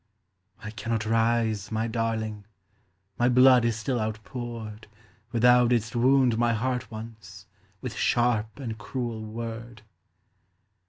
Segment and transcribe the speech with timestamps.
[0.63, 2.45] "I cannot rise, my darling,
[3.19, 4.87] My blood is still outpoured
[5.29, 7.45] Where thou didst wound my heart once
[7.81, 9.83] With sharp and cruel word."